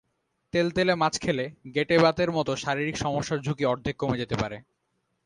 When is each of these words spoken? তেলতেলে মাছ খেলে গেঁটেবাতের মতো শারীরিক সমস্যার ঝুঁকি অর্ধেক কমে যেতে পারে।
তেলতেলে 0.53 0.93
মাছ 0.95 1.13
খেলে 1.19 1.45
গেঁটেবাতের 1.75 2.29
মতো 2.31 2.51
শারীরিক 2.55 2.97
সমস্যার 2.97 3.39
ঝুঁকি 3.39 3.63
অর্ধেক 3.65 3.95
কমে 3.97 4.17
যেতে 4.17 4.35
পারে। 4.35 4.57